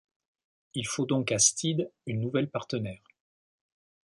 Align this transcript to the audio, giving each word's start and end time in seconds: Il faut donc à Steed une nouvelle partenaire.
Il 0.73 0.87
faut 0.87 1.05
donc 1.05 1.31
à 1.31 1.37
Steed 1.37 1.91
une 2.07 2.21
nouvelle 2.21 2.49
partenaire. 2.49 3.03